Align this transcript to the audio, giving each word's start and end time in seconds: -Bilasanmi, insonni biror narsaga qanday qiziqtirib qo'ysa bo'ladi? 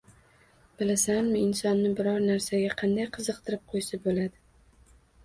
-Bilasanmi, 0.77 1.41
insonni 1.47 1.91
biror 1.99 2.25
narsaga 2.29 2.71
qanday 2.79 3.07
qiziqtirib 3.19 3.63
qo'ysa 3.75 4.01
bo'ladi? 4.07 4.33